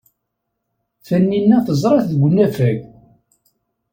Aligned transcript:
Tanina 1.05 1.57
teẓra-t 1.65 2.07
deg 2.11 2.21
unafag. 2.27 2.79